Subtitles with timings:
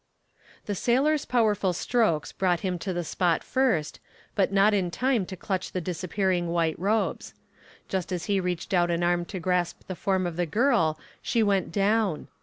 [0.65, 3.99] The sailor's powerful strokes brought him to the spot first,
[4.33, 7.35] but not in time to clutch the disappearing white robes.
[7.87, 11.43] Just as he reached out an arm to grasp the form of the girl she
[11.43, 12.29] went down.